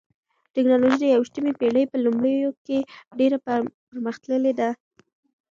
[0.55, 2.77] ټکنالوژي د یوویشتمې پېړۍ په لومړیو کې
[3.19, 3.37] ډېره
[3.93, 4.69] پرمختللې ده.